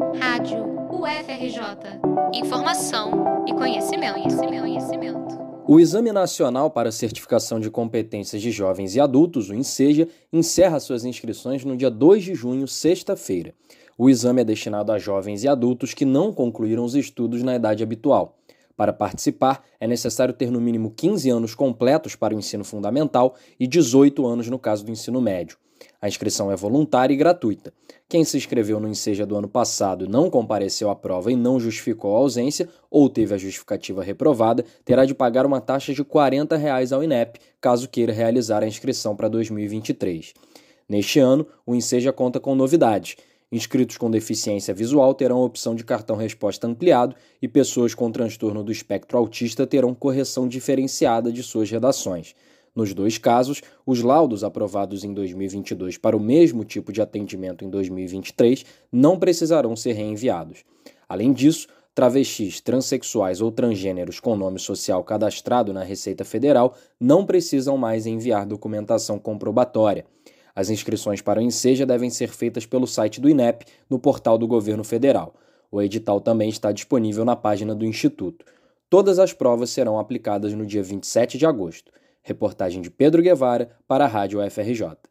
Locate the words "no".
11.66-11.76, 20.50-20.62, 24.48-24.58, 28.80-28.88, 73.88-73.98, 80.52-80.66